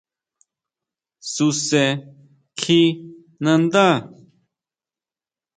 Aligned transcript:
Suse 1.33 1.83
kjí 2.59 2.81
nanda. 3.43 3.87